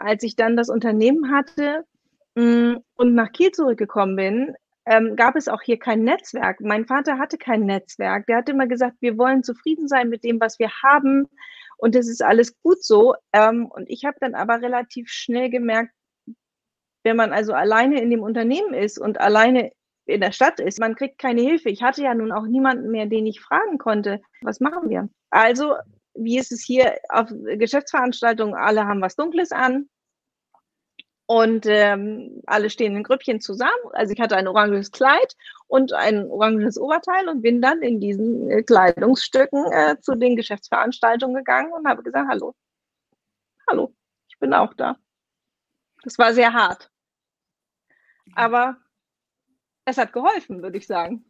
[0.00, 1.84] als ich dann das Unternehmen hatte
[2.34, 4.54] mm, und nach Kiel zurückgekommen bin,
[4.86, 6.60] ähm, gab es auch hier kein Netzwerk.
[6.60, 8.26] Mein Vater hatte kein Netzwerk.
[8.26, 11.28] Der hat immer gesagt, wir wollen zufrieden sein mit dem, was wir haben
[11.76, 13.14] und es ist alles gut so.
[13.32, 15.92] Ähm, und ich habe dann aber relativ schnell gemerkt,
[17.02, 19.72] wenn man also alleine in dem Unternehmen ist und alleine
[20.06, 21.70] in der Stadt ist, man kriegt keine Hilfe.
[21.70, 25.08] Ich hatte ja nun auch niemanden mehr, den ich fragen konnte, was machen wir?
[25.30, 25.74] Also,
[26.14, 28.54] wie ist es hier auf Geschäftsveranstaltungen?
[28.54, 29.88] Alle haben was Dunkles an
[31.26, 33.70] und ähm, alle stehen in Grüppchen zusammen.
[33.92, 35.36] Also ich hatte ein oranges Kleid
[35.68, 41.36] und ein oranges Oberteil und bin dann in diesen äh, Kleidungsstücken äh, zu den Geschäftsveranstaltungen
[41.36, 42.54] gegangen und habe gesagt, hallo,
[43.68, 43.94] hallo,
[44.28, 44.96] ich bin auch da.
[46.02, 46.90] Das war sehr hart.
[48.34, 48.76] Aber
[49.84, 51.29] es hat geholfen, würde ich sagen.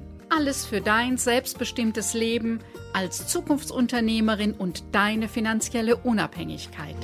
[0.33, 2.61] Alles für dein selbstbestimmtes Leben
[2.93, 6.95] als Zukunftsunternehmerin und deine finanzielle Unabhängigkeit.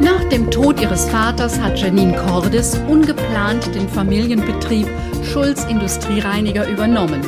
[0.00, 4.88] Nach dem Tod ihres Vaters hat Janine Cordes ungeplant den Familienbetrieb
[5.32, 7.22] Schulz Industriereiniger übernommen.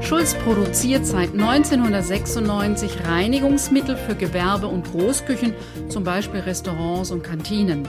[0.00, 5.52] Schulz produziert seit 1996 Reinigungsmittel für Gewerbe und Großküchen,
[5.90, 7.86] zum Beispiel Restaurants und Kantinen.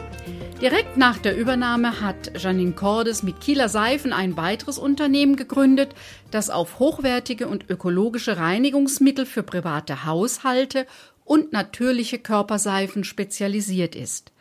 [0.61, 5.93] Direkt nach der Übernahme hat Janine Cordes mit Kieler Seifen ein weiteres Unternehmen gegründet,
[6.31, 10.87] das auf hochwertige und ökologische Reinigungsmittel für private Haushalte
[11.25, 14.31] und natürliche Körperseifen spezialisiert ist.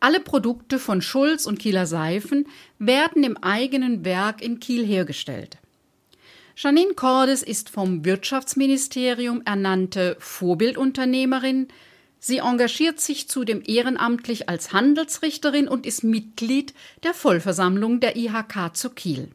[0.00, 2.48] Alle Produkte von Schulz und Kieler Seifen
[2.80, 5.58] werden im eigenen Werk in Kiel hergestellt.
[6.56, 11.68] Janine Cordes ist vom Wirtschaftsministerium ernannte Vorbildunternehmerin.
[12.24, 16.72] Sie engagiert sich zudem ehrenamtlich als Handelsrichterin und ist Mitglied
[17.02, 19.30] der Vollversammlung der IHK zu Kiel.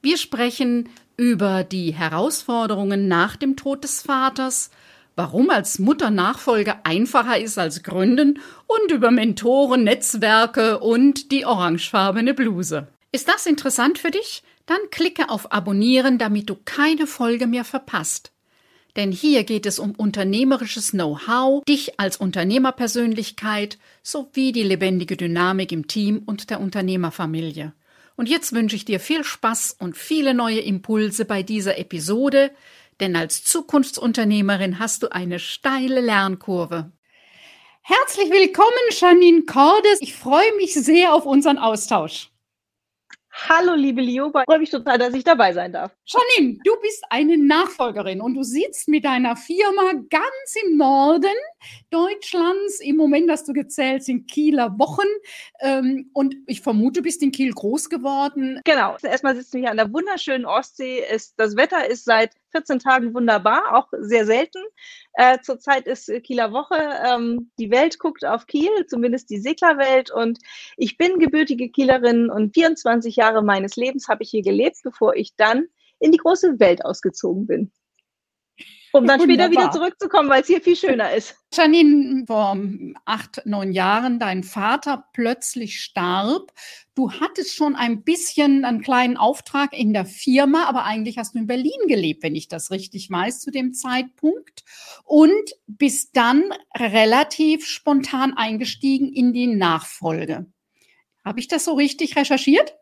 [0.00, 0.88] Wir sprechen
[1.18, 4.70] über die Herausforderungen nach dem Tod des Vaters,
[5.16, 12.32] warum als Mutter Nachfolge einfacher ist als Gründen und über Mentoren, Netzwerke und die orangefarbene
[12.32, 12.88] Bluse.
[13.12, 14.42] Ist das interessant für dich?
[14.64, 18.32] Dann klicke auf Abonnieren, damit du keine Folge mehr verpasst.
[18.98, 25.86] Denn hier geht es um unternehmerisches Know-how, dich als Unternehmerpersönlichkeit sowie die lebendige Dynamik im
[25.86, 27.74] Team und der Unternehmerfamilie.
[28.16, 32.50] Und jetzt wünsche ich dir viel Spaß und viele neue Impulse bei dieser Episode,
[32.98, 36.90] denn als Zukunftsunternehmerin hast du eine steile Lernkurve.
[37.82, 40.00] Herzlich willkommen, Janine Cordes.
[40.00, 42.30] Ich freue mich sehr auf unseren Austausch.
[43.50, 44.40] Hallo, liebe Lioba.
[44.40, 45.96] Ich freue mich total, dass ich dabei sein darf.
[46.04, 51.34] Janine, du bist eine Nachfolgerin und du sitzt mit deiner Firma ganz im Norden
[51.88, 52.80] Deutschlands.
[52.80, 55.06] Im Moment hast du gezählt, sind Kieler Wochen.
[55.60, 58.60] Ähm, und ich vermute, du bist in Kiel groß geworden.
[58.64, 58.98] Genau.
[59.02, 61.02] Erstmal sitzen wir hier an der wunderschönen Ostsee.
[61.38, 64.58] das Wetter ist seit 14 Tagen wunderbar, auch sehr selten.
[65.14, 66.76] Äh, zurzeit ist Kieler Woche.
[67.06, 70.10] Ähm, die Welt guckt auf Kiel, zumindest die Seglerwelt.
[70.10, 70.38] Und
[70.76, 75.34] ich bin gebürtige Kielerin und 24 Jahre meines Lebens habe ich hier gelebt, bevor ich
[75.36, 75.66] dann
[76.00, 77.72] in die große Welt ausgezogen bin.
[78.92, 79.46] Um dann Wunderbar.
[79.46, 81.36] später wieder zurückzukommen, weil es hier viel schöner ist.
[81.52, 82.56] Janine, vor
[83.04, 86.52] acht, neun Jahren dein Vater plötzlich starb.
[86.94, 91.38] Du hattest schon ein bisschen einen kleinen Auftrag in der Firma, aber eigentlich hast du
[91.38, 94.64] in Berlin gelebt, wenn ich das richtig weiß, zu dem Zeitpunkt.
[95.04, 96.44] Und bist dann
[96.76, 100.46] relativ spontan eingestiegen in die Nachfolge.
[101.24, 102.74] Habe ich das so richtig recherchiert?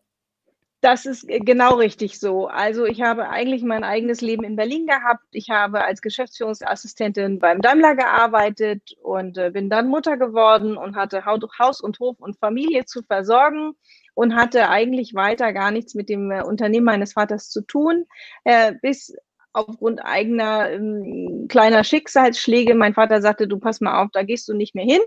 [0.87, 2.47] Das ist genau richtig so.
[2.47, 5.25] Also ich habe eigentlich mein eigenes Leben in Berlin gehabt.
[5.33, 11.25] Ich habe als Geschäftsführungsassistentin beim Daimler gearbeitet und äh, bin dann Mutter geworden und hatte
[11.25, 13.73] Haus und Hof und Familie zu versorgen
[14.15, 18.07] und hatte eigentlich weiter gar nichts mit dem äh, Unternehmen meines Vaters zu tun,
[18.45, 19.13] äh, bis
[19.53, 24.55] aufgrund eigener ähm, kleiner Schicksalsschläge mein Vater sagte, du pass mal auf, da gehst du
[24.55, 25.01] nicht mehr hin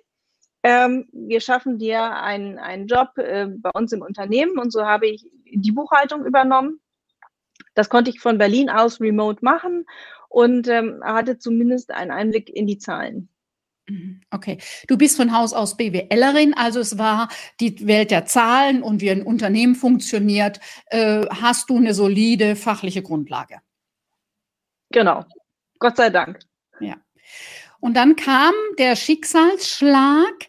[0.63, 5.07] ähm, wir schaffen dir einen, einen Job äh, bei uns im Unternehmen und so habe
[5.07, 6.79] ich die Buchhaltung übernommen.
[7.75, 9.85] Das konnte ich von Berlin aus remote machen
[10.27, 13.29] und ähm, hatte zumindest einen Einblick in die Zahlen.
[13.88, 17.29] Mhm, okay, du bist von Haus aus BWLerin, also es war
[17.59, 20.59] die Welt der Zahlen und wie ein Unternehmen funktioniert.
[20.88, 23.62] Äh, hast du eine solide fachliche Grundlage?
[24.91, 25.25] Genau,
[25.79, 26.39] Gott sei Dank.
[26.79, 26.97] Ja.
[27.79, 30.47] Und dann kam der Schicksalsschlag.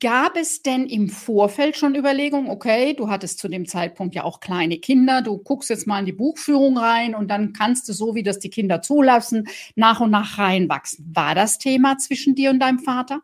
[0.00, 4.40] Gab es denn im Vorfeld schon Überlegungen, okay, du hattest zu dem Zeitpunkt ja auch
[4.40, 8.14] kleine Kinder, du guckst jetzt mal in die Buchführung rein und dann kannst du, so
[8.14, 11.12] wie das die Kinder zulassen, nach und nach reinwachsen.
[11.14, 13.20] War das Thema zwischen dir und deinem Vater?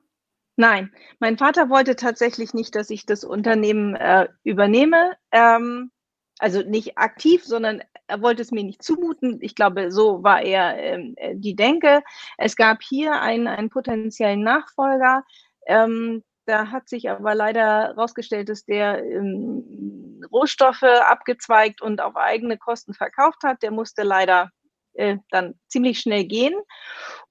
[0.57, 5.13] Nein, mein Vater wollte tatsächlich nicht, dass ich das Unternehmen äh, übernehme.
[5.31, 5.91] Ähm,
[6.39, 9.39] also nicht aktiv, sondern er wollte es mir nicht zumuten.
[9.41, 12.03] Ich glaube, so war er ähm, äh, die Denke.
[12.39, 15.25] Es gab hier einen, einen potenziellen Nachfolger.
[15.67, 22.59] Ähm, da hat sich aber leider herausgestellt, dass der ähm, Rohstoffe abgezweigt und auf eigene
[22.59, 23.63] Kosten verkauft hat.
[23.63, 24.51] Der musste leider
[24.95, 26.55] äh, dann ziemlich schnell gehen.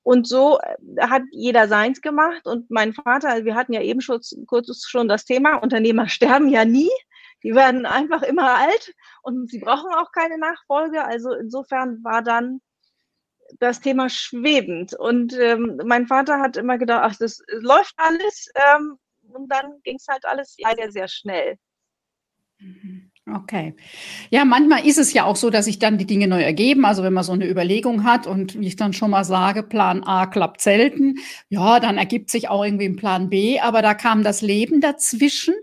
[0.04, 2.46] Und so äh, hat jeder seins gemacht.
[2.46, 6.50] Und mein Vater, also wir hatten ja eben schon, kurz schon das Thema, Unternehmer sterben
[6.50, 6.92] ja nie.
[7.46, 11.06] Die werden einfach immer alt und sie brauchen auch keine Nachfolge.
[11.06, 12.60] Also insofern war dann
[13.60, 14.96] das Thema schwebend.
[14.96, 18.50] Und ähm, mein Vater hat immer gedacht, ach, das läuft alles.
[18.56, 18.98] Ähm,
[19.32, 21.58] und dann ging es halt alles leider sehr schnell.
[22.58, 23.12] Mhm.
[23.32, 23.76] Okay.
[24.32, 26.84] Ja, manchmal ist es ja auch so, dass sich dann die Dinge neu ergeben.
[26.84, 30.04] Also wenn man so eine Überlegung hat und wie ich dann schon mal sage, Plan
[30.04, 31.18] A klappt selten,
[31.50, 33.60] ja, dann ergibt sich auch irgendwie ein Plan B.
[33.60, 35.54] Aber da kam das Leben dazwischen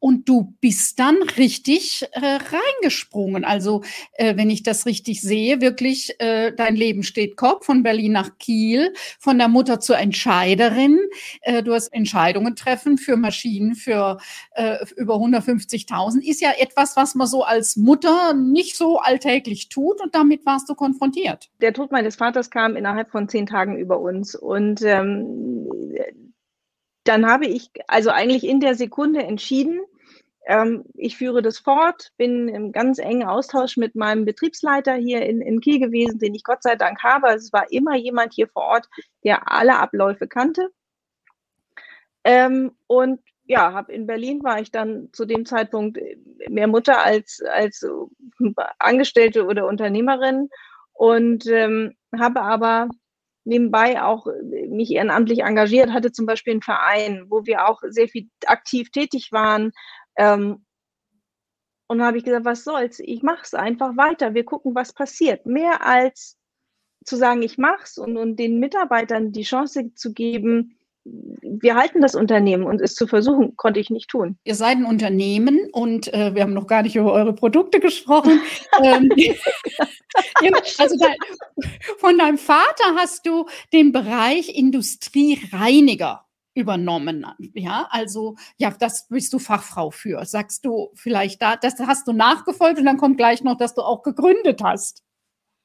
[0.00, 3.44] und du bist dann richtig äh, reingesprungen.
[3.44, 8.12] Also äh, wenn ich das richtig sehe, wirklich äh, dein Leben steht Kopf von Berlin
[8.12, 10.98] nach Kiel, von der Mutter zur Entscheiderin.
[11.42, 14.18] Äh, du hast Entscheidungen treffen für Maschinen für
[14.52, 16.22] äh, über 150.000.
[16.22, 20.68] Ist ja etwas, was man so als Mutter nicht so alltäglich tut und damit warst
[20.68, 21.50] du konfrontiert.
[21.60, 25.68] Der Tod meines Vaters kam innerhalb von zehn Tagen über uns und ähm,
[27.08, 29.80] dann habe ich also eigentlich in der Sekunde entschieden,
[30.46, 35.42] ähm, ich führe das fort, bin im ganz engen Austausch mit meinem Betriebsleiter hier in,
[35.42, 37.26] in Kiel gewesen, den ich Gott sei Dank habe.
[37.28, 38.88] Also es war immer jemand hier vor Ort,
[39.24, 40.68] der alle Abläufe kannte.
[42.24, 45.98] Ähm, und ja, habe in Berlin war ich dann zu dem Zeitpunkt
[46.48, 47.86] mehr Mutter als, als
[48.78, 50.48] Angestellte oder Unternehmerin
[50.92, 52.88] und ähm, habe aber
[53.48, 58.08] nebenbei auch äh, mich ehrenamtlich engagiert, hatte zum Beispiel einen Verein, wo wir auch sehr
[58.08, 59.72] viel aktiv tätig waren.
[60.16, 60.64] Ähm,
[61.88, 63.00] und habe ich gesagt, was soll's?
[63.00, 64.34] Ich mache es einfach weiter.
[64.34, 65.46] Wir gucken, was passiert.
[65.46, 66.36] Mehr als
[67.04, 70.77] zu sagen, ich mache es und, und den Mitarbeitern die Chance zu geben,
[71.42, 74.38] wir halten das Unternehmen und es zu versuchen, konnte ich nicht tun.
[74.44, 78.40] Ihr seid ein Unternehmen und äh, wir haben noch gar nicht über eure Produkte gesprochen.
[78.82, 79.10] ähm,
[80.78, 81.06] also da,
[81.98, 86.24] von deinem Vater hast du den Bereich Industriereiniger
[86.54, 87.24] übernommen.
[87.54, 90.24] Ja, also ja, das bist du Fachfrau für.
[90.24, 93.82] Sagst du vielleicht da, das hast du nachgefolgt und dann kommt gleich noch, dass du
[93.82, 95.04] auch gegründet hast.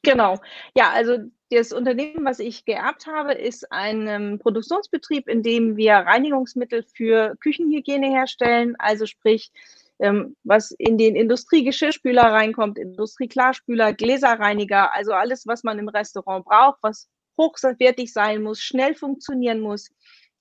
[0.03, 0.37] Genau.
[0.75, 1.17] Ja, also
[1.49, 7.35] das Unternehmen, was ich geerbt habe, ist ein ähm, Produktionsbetrieb, in dem wir Reinigungsmittel für
[7.39, 8.75] Küchenhygiene herstellen.
[8.79, 9.51] Also sprich,
[9.99, 16.79] ähm, was in den Industriegeschirrspüler reinkommt, Industrieklarspüler, Gläserreiniger, also alles, was man im Restaurant braucht,
[16.81, 17.07] was
[17.37, 19.89] hochwertig sein muss, schnell funktionieren muss,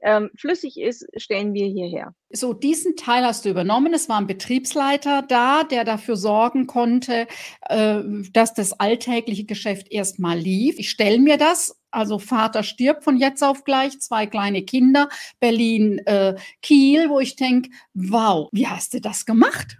[0.02, 2.14] ähm, flüssig ist, stellen wir hierher.
[2.30, 3.94] So, diesen Teil hast du übernommen.
[3.94, 7.26] Es war ein Betriebsleiter da, der dafür sorgen konnte,
[7.68, 8.00] äh,
[8.32, 10.78] dass das alltägliche Geschäft erstmal lief.
[10.78, 15.08] Ich stelle mir das also Vater stirbt von jetzt auf gleich, zwei kleine Kinder,
[15.40, 19.78] Berlin, äh, Kiel, wo ich denke, wow, wie hast du das gemacht?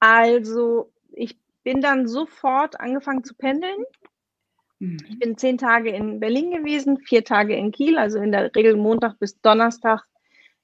[0.00, 3.84] Also ich bin dann sofort angefangen zu pendeln.
[4.80, 4.98] Mhm.
[5.08, 8.76] Ich bin zehn Tage in Berlin gewesen, vier Tage in Kiel, also in der Regel
[8.76, 10.04] Montag bis Donnerstag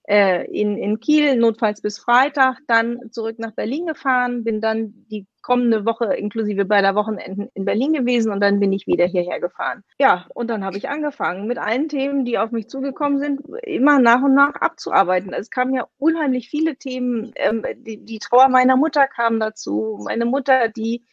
[0.08, 5.26] äh, in, in Kiel, notfalls bis Freitag, dann zurück nach Berlin gefahren, bin dann die
[5.42, 9.82] kommende Woche inklusive beider Wochenenden in Berlin gewesen und dann bin ich wieder hierher gefahren.
[9.98, 13.98] Ja, und dann habe ich angefangen mit allen Themen, die auf mich zugekommen sind, immer
[13.98, 15.32] nach und nach abzuarbeiten.
[15.32, 17.32] Es kamen ja unheimlich viele Themen.
[17.36, 19.98] Ähm, die, die Trauer meiner Mutter kam dazu.
[20.04, 21.04] Meine Mutter, die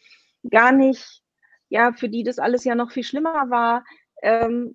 [0.50, 1.23] gar nicht
[1.68, 3.84] ja, für die das alles ja noch viel schlimmer war.
[4.22, 4.74] Ähm,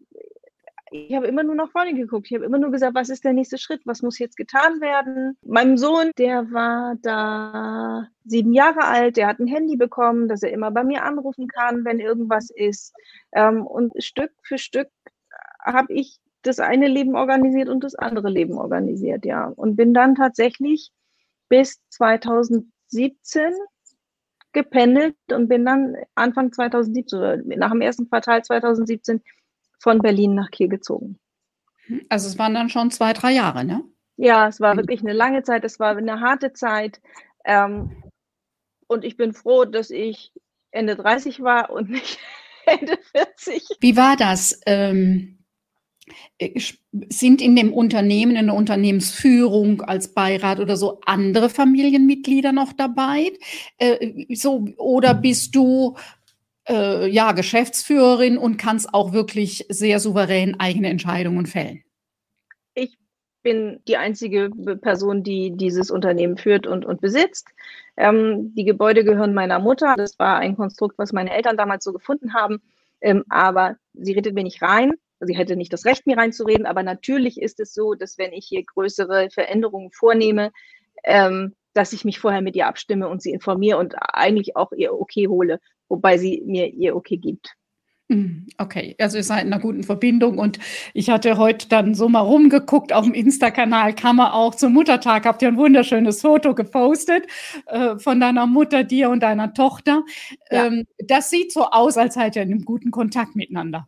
[0.92, 2.28] ich habe immer nur nach vorne geguckt.
[2.30, 3.82] Ich habe immer nur gesagt, was ist der nächste Schritt?
[3.86, 5.38] Was muss jetzt getan werden?
[5.46, 10.52] Meinem Sohn, der war da sieben Jahre alt, der hat ein Handy bekommen, dass er
[10.52, 12.94] immer bei mir anrufen kann, wenn irgendwas ist.
[13.34, 14.90] Ähm, und Stück für Stück
[15.64, 19.46] habe ich das eine Leben organisiert und das andere Leben organisiert, ja.
[19.46, 20.92] Und bin dann tatsächlich
[21.50, 23.54] bis 2017
[24.54, 29.22] gependelt und bin dann Anfang 2017, nach dem ersten Quartal 2017
[29.80, 31.20] von Berlin nach Kiel gezogen.
[32.10, 33.84] Also es waren dann schon zwei, drei Jahre, ne?
[34.18, 37.02] Ja, es war wirklich eine lange Zeit, es war eine harte Zeit.
[37.46, 38.04] Ähm,
[38.88, 40.34] und ich bin froh, dass ich
[40.72, 42.20] Ende 30 war und nicht
[42.66, 43.78] Ende 40.
[43.80, 44.60] Wie war das?
[44.66, 45.39] Ähm, äh,
[47.10, 53.32] sind in dem Unternehmen, in der Unternehmensführung als Beirat oder so andere Familienmitglieder noch dabei?
[53.78, 55.96] Äh, so, oder bist du
[56.68, 61.84] äh, ja Geschäftsführerin und kannst auch wirklich sehr souverän eigene Entscheidungen fällen?
[62.76, 62.98] Ich
[63.42, 64.50] bin die einzige
[64.82, 67.48] Person, die dieses Unternehmen führt und, und besitzt.
[67.98, 69.96] Ähm, die Gebäude gehören meiner Mutter.
[69.98, 72.62] Das war ein Konstrukt, was meine Eltern damals so gefunden haben.
[73.02, 74.94] Ähm, aber sie redet mir nicht rein.
[75.20, 76.66] Sie hätte nicht das Recht, mir reinzureden.
[76.66, 80.52] Aber natürlich ist es so, dass wenn ich hier größere Veränderungen vornehme,
[81.04, 84.94] ähm, dass ich mich vorher mit ihr abstimme und sie informiere und eigentlich auch ihr
[84.94, 87.56] Okay hole, wobei sie mir ihr Okay gibt.
[88.12, 90.58] Hm, okay, also ihr seid in einer guten Verbindung und
[90.96, 95.26] ich hatte heute dann so mal rumgeguckt, auf dem Insta-Kanal kann man auch zum Muttertag,
[95.26, 97.28] habt ihr ein wunderschönes Foto gepostet
[97.68, 100.04] äh, von deiner Mutter, dir und deiner Tochter.
[100.50, 100.66] Ja.
[100.66, 103.88] Ähm, das sieht so aus, als seid ihr in einem guten Kontakt miteinander.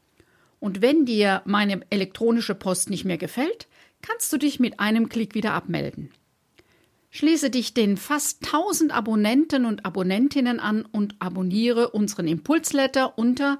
[0.61, 3.67] Und wenn dir meine elektronische Post nicht mehr gefällt,
[4.01, 6.11] kannst du dich mit einem Klick wieder abmelden.
[7.09, 13.59] Schließe dich den fast 1000 Abonnenten und Abonnentinnen an und abonniere unseren Impulsletter unter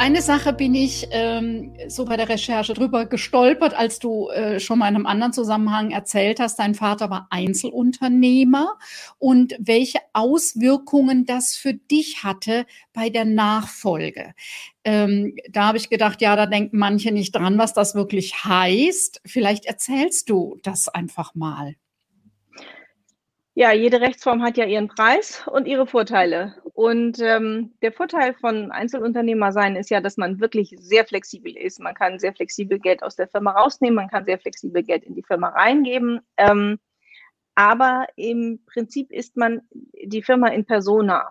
[0.00, 4.78] Eine Sache bin ich ähm, so bei der Recherche drüber gestolpert, als du äh, schon
[4.78, 8.78] mal in einem anderen Zusammenhang erzählt hast, dein Vater war Einzelunternehmer
[9.18, 12.64] und welche Auswirkungen das für dich hatte
[12.94, 14.32] bei der Nachfolge.
[14.84, 19.20] Ähm, da habe ich gedacht, ja, da denken manche nicht dran, was das wirklich heißt.
[19.26, 21.74] Vielleicht erzählst du das einfach mal.
[23.54, 26.54] Ja, jede Rechtsform hat ja ihren Preis und ihre Vorteile.
[26.72, 31.80] Und ähm, der Vorteil von Einzelunternehmer sein ist ja, dass man wirklich sehr flexibel ist.
[31.80, 35.14] Man kann sehr flexibel Geld aus der Firma rausnehmen, man kann sehr flexibel Geld in
[35.14, 36.20] die Firma reingeben.
[36.36, 36.78] Ähm,
[37.56, 41.30] aber im Prinzip ist man die Firma in persona.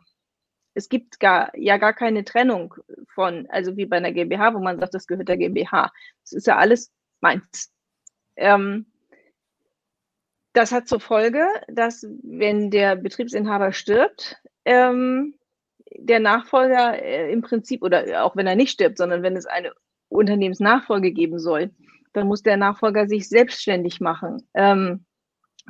[0.74, 2.76] Es gibt gar, ja gar keine Trennung
[3.14, 5.92] von, also wie bei einer GmbH, wo man sagt, das gehört der GmbH.
[6.24, 7.72] Es ist ja alles meins.
[8.36, 8.86] Ähm,
[10.60, 14.36] das hat zur Folge, dass wenn der Betriebsinhaber stirbt,
[14.66, 15.36] ähm,
[15.98, 19.72] der Nachfolger äh, im Prinzip, oder auch wenn er nicht stirbt, sondern wenn es eine
[20.10, 21.72] Unternehmensnachfolge geben soll,
[22.12, 24.50] dann muss der Nachfolger sich selbstständig machen.
[24.54, 25.06] Ähm,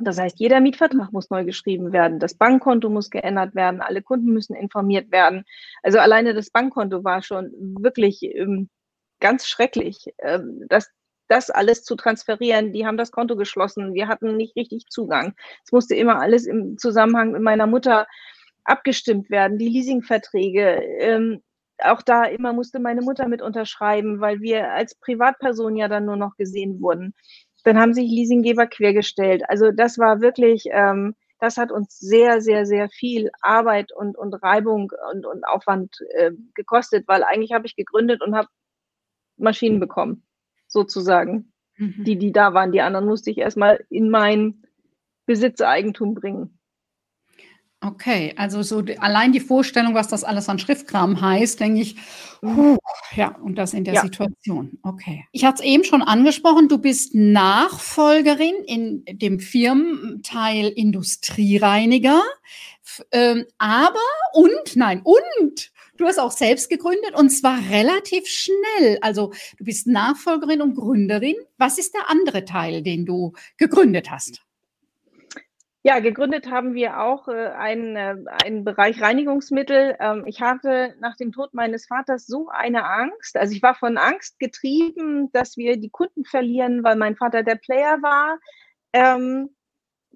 [0.00, 4.32] das heißt, jeder Mietvertrag muss neu geschrieben werden, das Bankkonto muss geändert werden, alle Kunden
[4.32, 5.44] müssen informiert werden.
[5.84, 8.68] Also alleine das Bankkonto war schon wirklich ähm,
[9.20, 10.06] ganz schrecklich.
[10.18, 10.90] Ähm, das,
[11.30, 15.34] das alles zu transferieren, die haben das Konto geschlossen, wir hatten nicht richtig Zugang.
[15.64, 18.06] Es musste immer alles im Zusammenhang mit meiner Mutter
[18.64, 20.82] abgestimmt werden, die Leasingverträge.
[20.98, 21.42] Ähm,
[21.78, 26.16] auch da immer musste meine Mutter mit unterschreiben, weil wir als Privatperson ja dann nur
[26.16, 27.14] noch gesehen wurden.
[27.64, 29.42] Dann haben sich Leasinggeber quergestellt.
[29.48, 34.34] Also das war wirklich, ähm, das hat uns sehr, sehr, sehr viel Arbeit und, und
[34.42, 38.48] Reibung und, und Aufwand äh, gekostet, weil eigentlich habe ich gegründet und habe
[39.36, 40.24] Maschinen bekommen,
[40.70, 41.52] sozusagen.
[41.76, 42.04] Mhm.
[42.04, 42.72] Die, die da waren.
[42.72, 44.62] Die anderen musste ich erstmal in mein
[45.26, 46.58] Besitzeigentum bringen.
[47.82, 51.96] Okay, also so allein die Vorstellung, was das alles an Schriftkram heißt, denke ich,
[52.42, 52.76] puh,
[53.16, 54.02] ja, und das in der ja.
[54.02, 54.78] Situation.
[54.82, 55.24] Okay.
[55.32, 62.22] Ich hatte es eben schon angesprochen, du bist Nachfolgerin in dem Firmenteil Industriereiniger,
[63.12, 63.98] ähm, aber
[64.34, 68.98] und, nein, und du hast auch selbst gegründet und zwar relativ schnell.
[69.02, 71.36] Also du bist Nachfolgerin und Gründerin.
[71.58, 74.42] Was ist der andere Teil, den du gegründet hast?
[75.82, 79.96] Ja, gegründet haben wir auch äh, einen, äh, einen Bereich Reinigungsmittel.
[79.98, 83.38] Ähm, ich hatte nach dem Tod meines Vaters so eine Angst.
[83.38, 87.54] Also ich war von Angst getrieben, dass wir die Kunden verlieren, weil mein Vater der
[87.54, 88.38] Player war.
[88.92, 89.48] Ähm,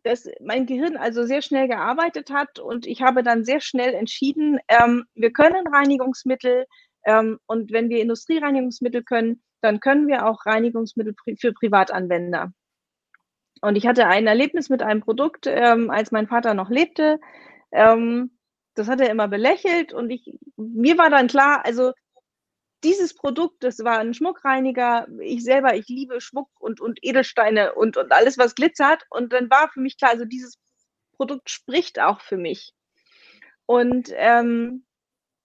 [0.04, 4.58] dass mein Gehirn also sehr schnell gearbeitet hat und ich habe dann sehr schnell entschieden,
[4.68, 6.66] ähm, wir können Reinigungsmittel
[7.04, 12.52] ähm, und wenn wir Industriereinigungsmittel können, dann können wir auch Reinigungsmittel für Privatanwender.
[13.62, 17.18] Und ich hatte ein Erlebnis mit einem Produkt, ähm, als mein Vater noch lebte.
[17.72, 18.36] Ähm,
[18.74, 21.92] das hat er immer belächelt und ich, mir war dann klar, also
[22.84, 25.08] dieses Produkt, das war ein Schmuckreiniger.
[25.20, 29.04] Ich selber, ich liebe Schmuck und, und Edelsteine und, und alles, was glitzert.
[29.10, 30.58] Und dann war für mich klar, also dieses
[31.16, 32.72] Produkt spricht auch für mich.
[33.66, 34.84] Und ähm,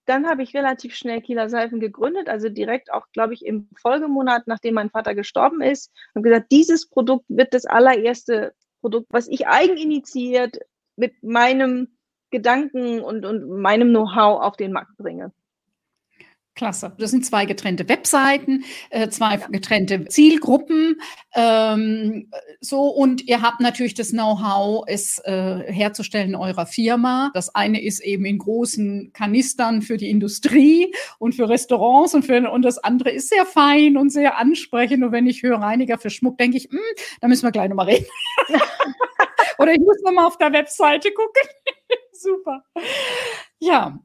[0.06, 4.46] dann habe ich relativ schnell Kieler Seifen gegründet, also direkt auch, glaube ich, im Folgemonat,
[4.46, 9.46] nachdem mein Vater gestorben ist, und gesagt, dieses Produkt wird das allererste Produkt, was ich
[9.46, 10.58] eigeninitiiert
[10.96, 11.96] mit meinem
[12.30, 15.32] Gedanken und, und meinem Know-how auf den Markt bringe.
[16.54, 16.92] Klasse.
[16.98, 21.00] Das sind zwei getrennte Webseiten, äh, zwei getrennte Zielgruppen.
[21.34, 22.30] Ähm,
[22.60, 27.30] so und ihr habt natürlich das Know-how, es äh, herzustellen in eurer Firma.
[27.34, 32.50] Das eine ist eben in großen Kanistern für die Industrie und für Restaurants und für
[32.50, 35.04] und das andere ist sehr fein und sehr ansprechend.
[35.04, 36.78] Und wenn ich höre Reiniger für Schmuck, denke ich, hm,
[37.20, 38.06] da müssen wir gleich nochmal reden.
[39.58, 41.42] Oder ich muss nochmal auf der Webseite gucken.
[42.12, 42.64] Super.
[43.58, 43.98] Ja.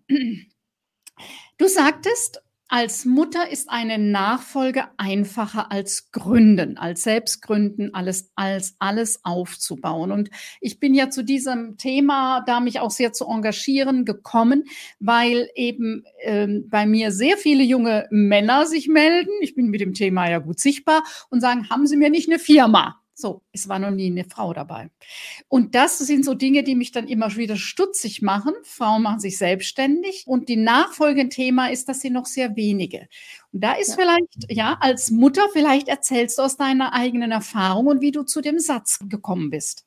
[1.57, 9.19] Du sagtest, als Mutter ist eine Nachfolge einfacher als Gründen, als Selbstgründen, alles, als alles
[9.23, 10.11] aufzubauen.
[10.11, 14.63] Und ich bin ja zu diesem Thema, da mich auch sehr zu engagieren, gekommen,
[14.99, 19.31] weil eben ähm, bei mir sehr viele junge Männer sich melden.
[19.41, 22.39] Ich bin mit dem Thema ja gut sichtbar und sagen, haben Sie mir nicht eine
[22.39, 22.99] Firma?
[23.17, 24.89] So, es war noch nie eine Frau dabei.
[25.47, 28.53] Und das sind so Dinge, die mich dann immer wieder stutzig machen.
[28.63, 30.25] Frauen machen sich selbstständig.
[30.27, 33.07] Und die nachfolgende Thema ist, dass sie noch sehr wenige.
[33.53, 33.95] Und da ist ja.
[33.95, 38.41] vielleicht, ja, als Mutter, vielleicht erzählst du aus deiner eigenen Erfahrung und wie du zu
[38.41, 39.85] dem Satz gekommen bist.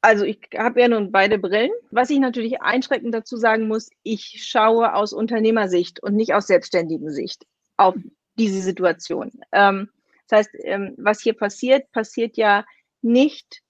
[0.00, 1.70] Also ich habe ja nun beide Brillen.
[1.92, 7.12] Was ich natürlich einschränkend dazu sagen muss, ich schaue aus Unternehmersicht und nicht aus selbstständigen
[7.12, 7.46] Sicht
[7.76, 7.94] auf
[8.36, 9.30] diese Situation.
[9.52, 9.88] Ähm,
[10.28, 12.64] das heißt, ähm, was hier passiert, passiert ja
[13.02, 13.62] nicht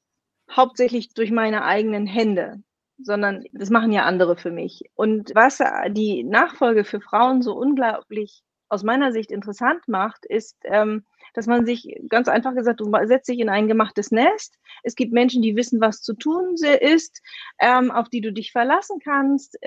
[0.51, 2.63] hauptsächlich durch meine eigenen Hände,
[2.99, 4.83] sondern das machen ja andere für mich.
[4.95, 5.59] Und was
[5.91, 11.67] die Nachfolge für Frauen so unglaublich aus meiner Sicht interessant macht, ist, ähm, dass man
[11.67, 14.57] sich ganz einfach gesagt, du setzt dich in ein gemachtes Nest.
[14.83, 17.21] Es gibt Menschen, die wissen, was zu tun ist,
[17.61, 19.59] ähm, auf die du dich verlassen kannst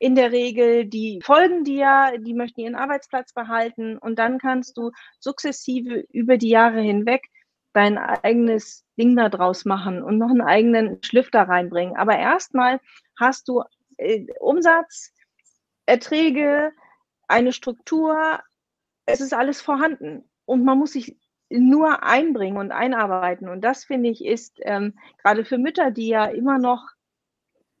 [0.00, 4.92] in der Regel, die folgen dir, die möchten ihren Arbeitsplatz behalten und dann kannst du
[5.20, 7.28] sukzessive über die Jahre hinweg
[7.74, 11.96] dein eigenes Ding da draus machen und noch einen eigenen Schliff da reinbringen.
[11.96, 12.80] Aber erstmal
[13.18, 13.62] hast du
[13.98, 15.12] äh, Umsatz,
[15.84, 16.72] Erträge,
[17.28, 18.40] eine Struktur,
[19.04, 21.18] es ist alles vorhanden und man muss sich
[21.50, 23.50] nur einbringen und einarbeiten.
[23.50, 26.88] Und das finde ich ist ähm, gerade für Mütter, die ja immer noch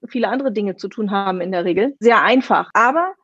[0.08, 1.96] viele andere Dinge zu tun haben in der Regel.
[2.00, 2.70] Sehr einfach.
[2.74, 3.14] Aber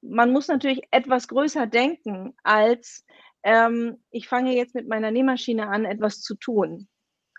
[0.00, 3.04] man muss natürlich etwas größer denken als
[3.42, 6.88] ähm, ich fange jetzt mit meiner Nähmaschine an, etwas zu tun.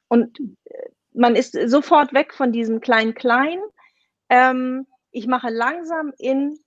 [0.08, 3.60] Und äh, man ist sofort weg von diesem Klein-Klein.
[4.30, 6.60] Ähm, ich mache langsam in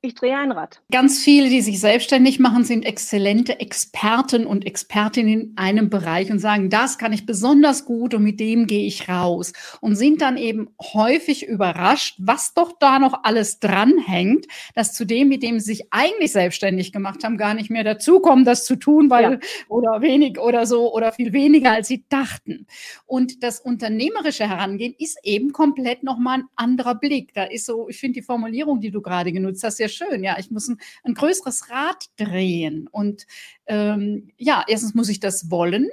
[0.00, 0.80] ich drehe ein Rad.
[0.92, 6.38] Ganz viele, die sich selbstständig machen, sind exzellente Experten und Expertinnen in einem Bereich und
[6.38, 10.36] sagen, das kann ich besonders gut und mit dem gehe ich raus und sind dann
[10.36, 15.66] eben häufig überrascht, was doch da noch alles dranhängt, dass zu dem, mit dem sie
[15.66, 19.38] sich eigentlich selbstständig gemacht haben, gar nicht mehr dazukommen, das zu tun, weil ja.
[19.68, 22.68] oder wenig oder so oder viel weniger, als sie dachten.
[23.06, 27.34] Und das unternehmerische Herangehen ist eben komplett nochmal ein anderer Blick.
[27.34, 30.24] Da ist so, ich finde die Formulierung, die du gerade genutzt hast, sehr schön.
[30.24, 32.88] Ja, ich muss ein, ein größeres Rad drehen.
[32.88, 33.26] Und
[33.66, 35.88] ähm, ja, erstens muss ich das wollen.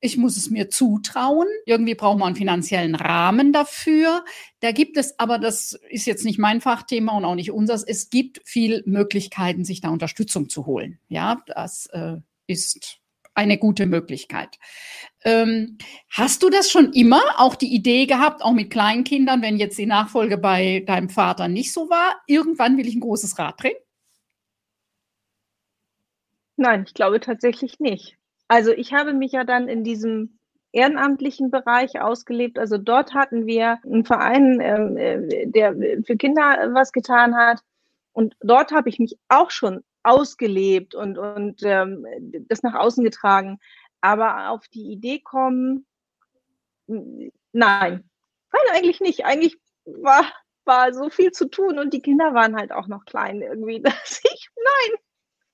[0.00, 1.48] Ich muss es mir zutrauen.
[1.66, 4.24] Irgendwie braucht man einen finanziellen Rahmen dafür.
[4.60, 8.10] Da gibt es aber, das ist jetzt nicht mein Fachthema und auch nicht unseres, es
[8.10, 10.98] gibt viel Möglichkeiten, sich da Unterstützung zu holen.
[11.08, 13.00] Ja, das äh, ist
[13.34, 14.58] eine gute Möglichkeit.
[15.24, 15.78] Ähm,
[16.10, 19.86] hast du das schon immer auch die Idee gehabt, auch mit Kleinkindern, wenn jetzt die
[19.86, 23.76] Nachfolge bei deinem Vater nicht so war, irgendwann will ich ein großes Rad drehen?
[26.56, 28.16] Nein, ich glaube tatsächlich nicht.
[28.48, 30.38] Also ich habe mich ja dann in diesem
[30.72, 32.58] ehrenamtlichen Bereich ausgelebt.
[32.58, 37.60] Also dort hatten wir einen Verein, ähm, äh, der für Kinder was getan hat.
[38.12, 42.06] Und dort habe ich mich auch schon ausgelebt und, und ähm,
[42.48, 43.58] das nach außen getragen.
[44.00, 45.86] Aber auf die Idee kommen,
[46.86, 48.04] nein, nein,
[48.72, 49.24] eigentlich nicht.
[49.24, 50.30] Eigentlich war,
[50.64, 54.20] war so viel zu tun und die Kinder waren halt auch noch klein irgendwie, dass
[54.22, 54.98] ich, nein,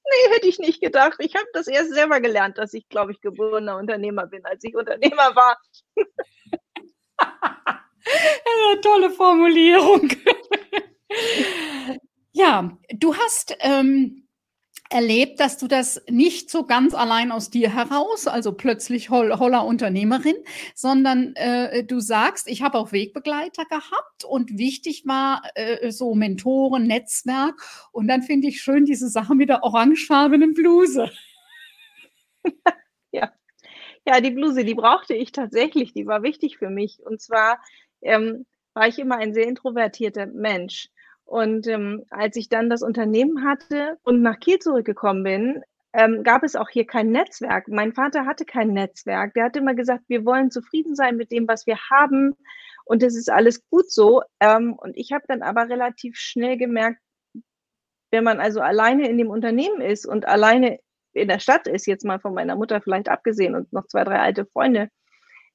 [0.04, 1.16] nee, hätte ich nicht gedacht.
[1.20, 4.74] Ich habe das erst selber gelernt, dass ich, glaube ich, geborener Unternehmer bin, als ich
[4.74, 5.56] Unternehmer war.
[7.16, 10.10] ja, tolle Formulierung.
[12.32, 14.26] ja, du hast ähm,
[14.90, 19.64] erlebt, dass du das nicht so ganz allein aus dir heraus, also plötzlich Hol Holler
[19.64, 20.37] Unternehmerin,
[20.74, 26.87] sondern äh, du sagst, ich habe auch Wegbegleiter gehabt und wichtig war äh, so Mentoren,
[26.87, 27.62] Netzwerk.
[27.92, 31.11] Und dann finde ich schön diese Sache mit der orangefarbenen Bluse.
[33.12, 33.33] ja.
[34.07, 36.98] Ja, die Bluse, die brauchte ich tatsächlich, die war wichtig für mich.
[37.05, 37.61] Und zwar
[38.03, 40.88] ähm, war ich immer ein sehr introvertierter Mensch.
[41.31, 45.62] Und ähm, als ich dann das Unternehmen hatte und nach Kiel zurückgekommen bin,
[45.93, 47.69] ähm, gab es auch hier kein Netzwerk.
[47.69, 49.35] Mein Vater hatte kein Netzwerk.
[49.35, 52.35] Der hat immer gesagt, wir wollen zufrieden sein mit dem, was wir haben.
[52.85, 54.23] Und es ist alles gut so.
[54.40, 56.99] Ähm, und ich habe dann aber relativ schnell gemerkt,
[58.11, 60.81] wenn man also alleine in dem Unternehmen ist und alleine
[61.12, 64.19] in der Stadt ist, jetzt mal von meiner Mutter vielleicht abgesehen und noch zwei, drei
[64.19, 64.88] alte Freunde,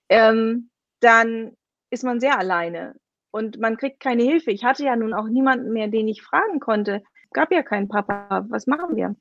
[0.07, 0.69] ähm,
[1.01, 1.51] dann
[1.89, 2.95] ist man sehr alleine
[3.35, 4.51] und man kriegt keine Hilfe.
[4.51, 7.03] Ich hatte ja nun auch niemanden mehr, den ich fragen konnte.
[7.25, 8.45] Es gab ja keinen Papa.
[8.47, 9.13] Was machen wir?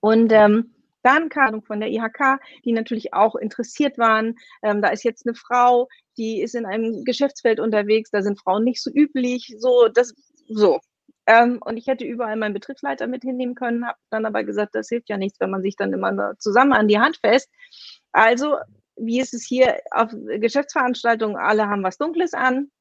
[0.00, 4.34] Und ähm, dann kam von der IHK, die natürlich auch interessiert waren.
[4.64, 5.86] Ähm, da ist jetzt eine Frau,
[6.18, 8.10] die ist in einem Geschäftsfeld unterwegs.
[8.10, 9.54] Da sind Frauen nicht so üblich.
[9.58, 10.12] So, das,
[10.48, 10.80] so.
[11.26, 14.88] Ähm, und ich hätte überall meinen Betriebsleiter mit hinnehmen können, habe dann aber gesagt, das
[14.88, 17.48] hilft ja nichts, wenn man sich dann immer zusammen an die Hand fest.
[18.10, 18.56] Also,
[18.96, 21.36] wie ist es hier auf Geschäftsveranstaltungen?
[21.36, 22.72] Alle haben was Dunkles an.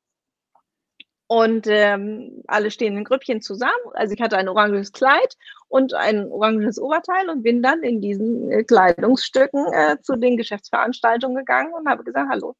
[1.31, 3.71] Und ähm, alle stehen in Grüppchen zusammen.
[3.93, 5.37] Also ich hatte ein oranges Kleid
[5.67, 11.37] und ein oranges Oberteil und bin dann in diesen äh, Kleidungsstücken äh, zu den Geschäftsveranstaltungen
[11.37, 12.55] gegangen und habe gesagt, hallo,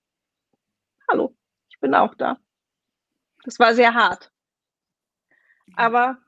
[1.09, 1.35] hallo,
[1.71, 2.37] ich bin auch da.
[3.43, 4.31] Das war sehr hart.
[5.75, 6.19] Aber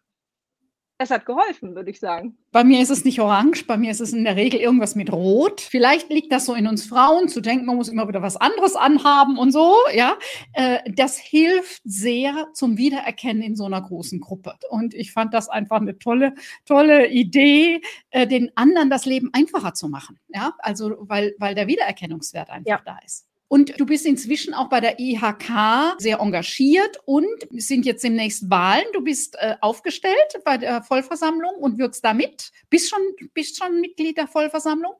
[1.01, 2.37] es hat geholfen, würde ich sagen.
[2.51, 5.11] Bei mir ist es nicht orange, bei mir ist es in der Regel irgendwas mit
[5.11, 5.61] Rot.
[5.61, 8.75] Vielleicht liegt das so in uns Frauen, zu denken, man muss immer wieder was anderes
[8.75, 10.17] anhaben und so, ja.
[10.53, 14.55] Äh, das hilft sehr zum Wiedererkennen in so einer großen Gruppe.
[14.69, 16.33] Und ich fand das einfach eine tolle,
[16.65, 20.53] tolle Idee, äh, den anderen das Leben einfacher zu machen, ja.
[20.59, 22.81] Also, weil, weil der Wiedererkennungswert einfach ja.
[22.85, 23.30] da ist.
[23.51, 28.85] Und du bist inzwischen auch bei der IHK sehr engagiert und sind jetzt demnächst Wahlen.
[28.93, 32.53] Du bist äh, aufgestellt bei der Vollversammlung und wirkst da mit.
[32.69, 33.01] Bist schon,
[33.33, 34.93] bist schon Mitglied der Vollversammlung?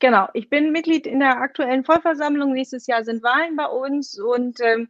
[0.00, 2.54] Genau, ich bin Mitglied in der aktuellen Vollversammlung.
[2.54, 4.88] Nächstes Jahr sind Wahlen bei uns und ähm,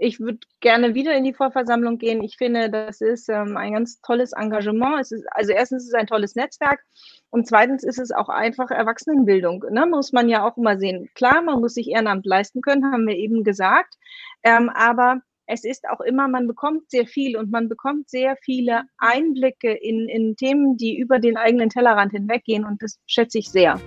[0.00, 2.22] ich würde gerne wieder in die Vollversammlung gehen.
[2.22, 4.98] Ich finde, das ist ähm, ein ganz tolles Engagement.
[4.98, 6.80] Es ist, also erstens ist es ein tolles Netzwerk
[7.28, 9.66] und zweitens ist es auch einfach Erwachsenenbildung.
[9.70, 9.84] Ne?
[9.86, 11.10] Muss man ja auch immer sehen.
[11.14, 13.94] Klar, man muss sich Ehrenamt leisten können, haben wir eben gesagt.
[14.42, 18.84] Ähm, aber es ist auch immer, man bekommt sehr viel und man bekommt sehr viele
[18.96, 23.78] Einblicke in, in Themen, die über den eigenen Tellerrand hinweggehen und das schätze ich sehr.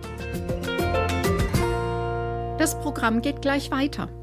[2.60, 4.23] Das Programm geht gleich weiter.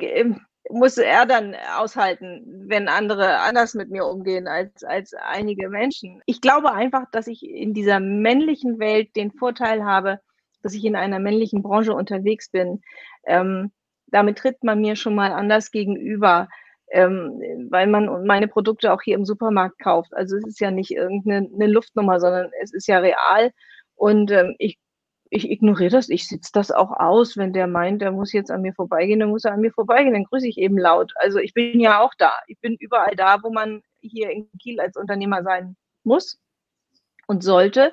[0.00, 6.22] ähm, muss er dann aushalten, wenn andere anders mit mir umgehen als, als einige Menschen.
[6.26, 10.20] Ich glaube einfach, dass ich in dieser männlichen Welt den Vorteil habe,
[10.62, 12.82] dass ich in einer männlichen Branche unterwegs bin.
[13.26, 13.72] Ähm,
[14.06, 16.48] damit tritt man mir schon mal anders gegenüber,
[16.90, 20.12] ähm, weil man meine Produkte auch hier im Supermarkt kauft.
[20.14, 23.52] Also es ist ja nicht irgendeine Luftnummer, sondern es ist ja real.
[24.00, 24.78] Und ähm, ich
[25.32, 27.36] ich ignoriere das, ich sitze das auch aus.
[27.36, 30.14] Wenn der meint, der muss jetzt an mir vorbeigehen, dann muss er an mir vorbeigehen,
[30.14, 31.12] dann grüße ich eben laut.
[31.16, 32.32] Also ich bin ja auch da.
[32.48, 36.40] Ich bin überall da, wo man hier in Kiel als Unternehmer sein muss
[37.28, 37.92] und sollte.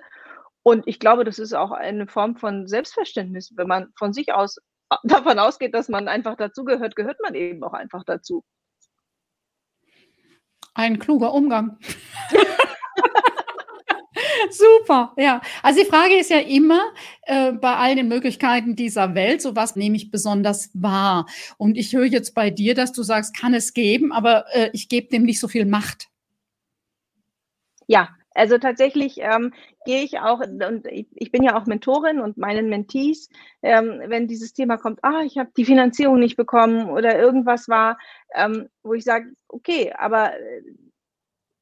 [0.63, 3.51] Und ich glaube, das ist auch eine Form von Selbstverständnis.
[3.55, 4.57] Wenn man von sich aus
[5.03, 8.43] davon ausgeht, dass man einfach dazugehört, gehört man eben auch einfach dazu.
[10.73, 11.77] Ein kluger Umgang.
[14.51, 15.41] Super, ja.
[15.63, 16.81] Also die Frage ist ja immer
[17.23, 21.25] äh, bei all den Möglichkeiten dieser Welt, so was nehme ich besonders wahr.
[21.57, 24.89] Und ich höre jetzt bei dir, dass du sagst, kann es geben, aber äh, ich
[24.89, 26.07] gebe dem nicht so viel Macht.
[27.87, 29.53] Ja, also tatsächlich ähm,
[29.85, 33.29] gehe ich auch, und ich, bin ja auch Mentorin und meinen Mentees,
[33.63, 37.97] ähm, wenn dieses Thema kommt, ah, ich habe die Finanzierung nicht bekommen oder irgendwas war,
[38.35, 40.61] ähm, wo ich sage, okay, aber äh,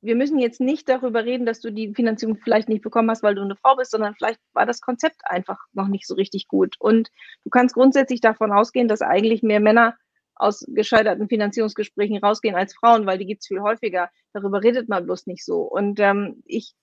[0.05, 3.35] wir müssen jetzt nicht darüber reden, dass du die Finanzierung vielleicht nicht bekommen hast, weil
[3.35, 6.75] du eine Frau bist, sondern vielleicht war das Konzept einfach noch nicht so richtig gut.
[6.79, 7.09] Und
[7.43, 9.95] du kannst grundsätzlich davon ausgehen, dass eigentlich mehr Männer
[10.35, 14.09] aus gescheiterten Finanzierungsgesprächen rausgehen als Frauen, weil die gibt es viel häufiger.
[14.33, 15.61] Darüber redet man bloß nicht so.
[15.61, 16.73] Und ähm, ich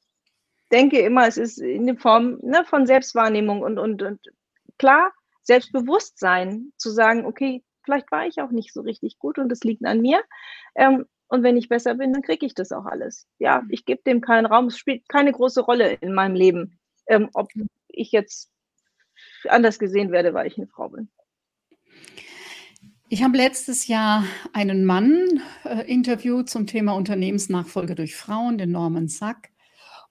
[0.72, 4.20] denke immer, es ist in der Form ne, von Selbstwahrnehmung und, und, und
[4.78, 9.64] klar, Selbstbewusstsein zu sagen, okay, vielleicht war ich auch nicht so richtig gut und es
[9.64, 10.22] liegt an mir.
[10.74, 13.26] Ähm, und wenn ich besser bin, dann kriege ich das auch alles.
[13.38, 14.66] Ja, ich gebe dem keinen Raum.
[14.66, 17.48] Es spielt keine große Rolle in meinem Leben, ähm, ob
[17.88, 18.50] ich jetzt
[19.48, 21.08] anders gesehen werde, weil ich eine Frau bin.
[23.08, 29.08] Ich habe letztes Jahr einen Mann äh, interviewt zum Thema Unternehmensnachfolge durch Frauen, den Norman
[29.08, 29.52] Sack.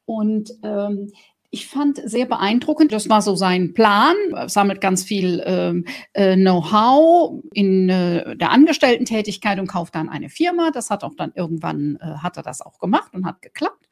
[0.05, 1.11] Und ähm,
[1.53, 4.15] ich fand sehr beeindruckend, das war so sein Plan,
[4.47, 10.71] sammelt ganz viel ähm, äh, Know-how in äh, der Angestellten-Tätigkeit und kauft dann eine Firma.
[10.71, 13.89] Das hat auch dann irgendwann, äh, hat er das auch gemacht und hat geklappt.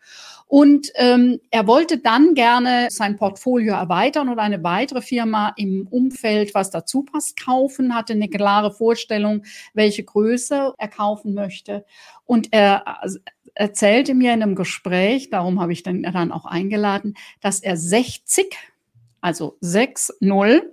[0.52, 6.56] Und ähm, er wollte dann gerne sein Portfolio erweitern und eine weitere Firma im Umfeld,
[6.56, 9.44] was dazu passt, kaufen, hatte eine klare Vorstellung,
[9.76, 11.86] welche Größe er kaufen möchte.
[12.26, 13.00] Und er
[13.54, 18.58] erzählte mir in einem Gespräch, darum habe ich dann, dann auch eingeladen, dass er 60,
[19.22, 20.64] also 6-0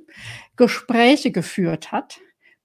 [0.56, 2.20] Gespräche geführt hat,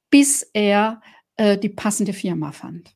[0.09, 1.01] bis er
[1.35, 2.95] äh, die passende Firma fand.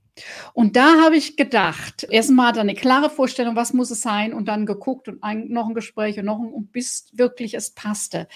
[0.54, 4.48] Und da habe ich gedacht, erstmal er eine klare Vorstellung, was muss es sein, und
[4.48, 8.28] dann geguckt und ein, noch ein Gespräch und noch ein, und bis wirklich es passte.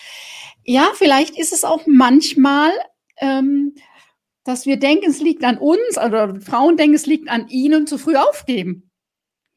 [0.64, 2.72] Ja, vielleicht ist es auch manchmal
[3.22, 3.74] ähm,
[4.44, 7.98] dass wir denken, es liegt an uns, oder Frauen denken, es liegt an ihnen, zu
[7.98, 8.89] früh aufgeben.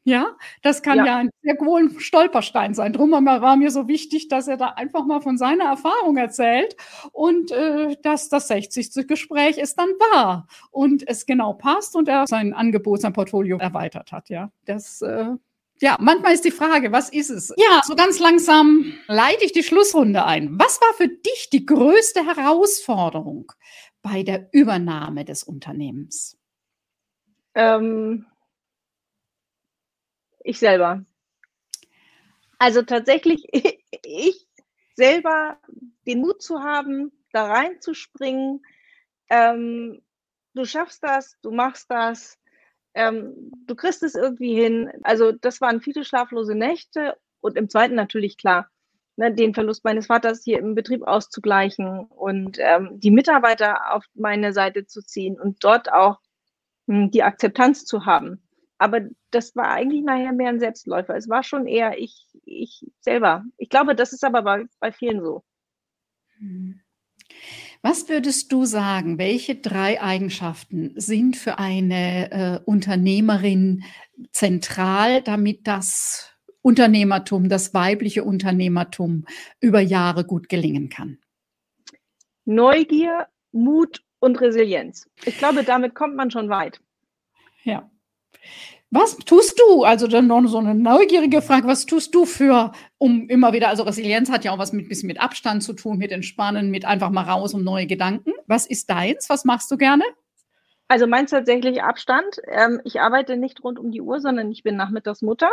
[0.05, 2.93] Ja, das kann ja, ja ein sehr wohl ein Stolperstein sein.
[2.93, 6.77] Drum war mir so wichtig, dass er da einfach mal von seiner Erfahrung erzählt
[7.13, 9.07] und äh, dass das 60.
[9.07, 14.11] Gespräch ist dann wahr und es genau passt und er sein Angebot, sein Portfolio erweitert
[14.11, 14.29] hat.
[14.29, 15.37] Ja, das äh,
[15.81, 17.53] ja, manchmal ist die Frage, was ist es?
[17.57, 20.59] Ja, so ganz langsam leite ich die Schlussrunde ein.
[20.59, 23.51] Was war für dich die größte Herausforderung
[24.01, 26.39] bei der Übernahme des Unternehmens?
[27.55, 28.27] Ähm,
[30.45, 31.05] ich selber.
[32.59, 33.47] Also tatsächlich,
[34.05, 34.47] ich
[34.95, 35.59] selber
[36.07, 38.63] den Mut zu haben, da reinzuspringen.
[39.31, 40.03] Ähm,
[40.55, 42.39] du schaffst das, du machst das,
[42.95, 44.91] ähm, du kriegst es irgendwie hin.
[45.03, 48.69] Also das waren viele schlaflose Nächte und im zweiten natürlich klar,
[49.17, 54.53] ne, den Verlust meines Vaters hier im Betrieb auszugleichen und ähm, die Mitarbeiter auf meine
[54.53, 56.21] Seite zu ziehen und dort auch
[56.87, 58.43] mh, hm, die Akzeptanz zu haben.
[58.83, 61.15] Aber das war eigentlich nachher mehr ein Selbstläufer.
[61.15, 63.45] Es war schon eher ich, ich selber.
[63.57, 65.45] Ich glaube, das ist aber bei, bei vielen so.
[67.81, 73.85] Was würdest du sagen, welche drei Eigenschaften sind für eine äh, Unternehmerin
[74.33, 79.27] zentral, damit das Unternehmertum, das weibliche Unternehmertum
[79.61, 81.19] über Jahre gut gelingen kann?
[82.45, 85.09] Neugier, Mut und Resilienz.
[85.25, 86.81] Ich glaube, damit kommt man schon weit.
[87.63, 87.89] Ja.
[88.91, 89.85] Was tust du?
[89.85, 93.85] Also dann noch so eine neugierige Frage, was tust du für, um immer wieder, also
[93.85, 97.09] Resilienz hat ja auch was mit bisschen mit Abstand zu tun, mit Entspannen, mit einfach
[97.09, 98.33] mal raus um neue Gedanken.
[98.47, 99.31] Was ist deins?
[99.31, 100.05] Was machst du gerne?
[100.89, 102.37] Also meins tatsächlich Abstand.
[102.47, 105.51] Ähm, ich arbeite nicht rund um die Uhr, sondern ich bin nachmittags Mutter.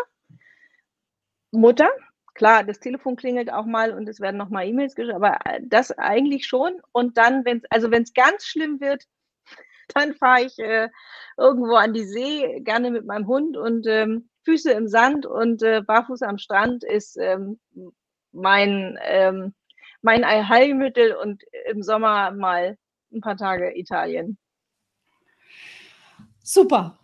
[1.52, 1.90] Mutter,
[2.34, 5.62] klar, das Telefon klingelt auch mal und es werden noch mal E-Mails geschrieben, aber äh,
[5.64, 6.82] das eigentlich schon.
[6.92, 9.06] Und dann, wenn es also wenn es ganz schlimm wird,
[9.96, 10.90] dann fahre ich äh,
[11.38, 15.82] irgendwo an die See, gerne mit meinem Hund und ähm, Füße im Sand und äh,
[15.82, 17.60] barfuß am Strand ist ähm,
[18.32, 19.54] mein ähm,
[20.02, 22.78] mein Heilmittel und im Sommer mal
[23.12, 24.38] ein paar Tage Italien.
[26.42, 27.00] Super.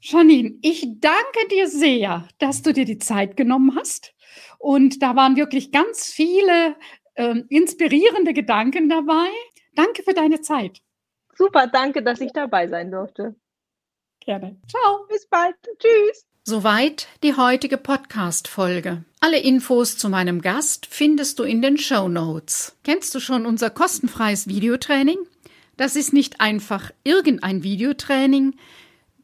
[0.00, 4.14] Janine, ich danke dir sehr, dass du dir die Zeit genommen hast.
[4.58, 6.76] Und da waren wirklich ganz viele
[7.14, 9.28] äh, inspirierende Gedanken dabei.
[9.74, 10.80] Danke für deine Zeit.
[11.40, 13.34] Super, danke, dass ich dabei sein durfte.
[14.22, 14.60] Gerne.
[14.68, 15.06] Ciao.
[15.08, 15.54] Bis bald.
[15.78, 16.26] Tschüss.
[16.44, 19.06] Soweit die heutige Podcast-Folge.
[19.20, 22.76] Alle Infos zu meinem Gast findest du in den Show Notes.
[22.84, 25.16] Kennst du schon unser kostenfreies Videotraining?
[25.78, 28.56] Das ist nicht einfach irgendein Videotraining.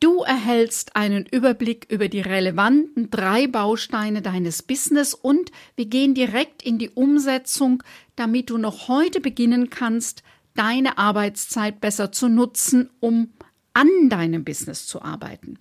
[0.01, 6.63] Du erhältst einen Überblick über die relevanten drei Bausteine deines Business und wir gehen direkt
[6.63, 7.83] in die Umsetzung,
[8.15, 10.23] damit du noch heute beginnen kannst,
[10.57, 13.33] deine Arbeitszeit besser zu nutzen, um
[13.73, 15.59] an deinem Business zu arbeiten.